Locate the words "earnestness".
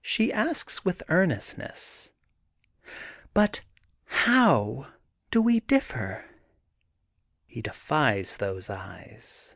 1.08-2.10